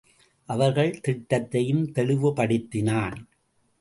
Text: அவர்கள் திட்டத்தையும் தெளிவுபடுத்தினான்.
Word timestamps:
அவர்கள் 0.45 0.99
திட்டத்தையும் 1.07 1.83
தெளிவுபடுத்தினான். 1.91 3.17